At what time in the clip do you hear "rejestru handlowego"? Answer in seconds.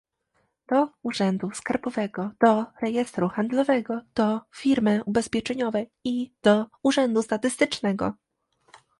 2.81-4.01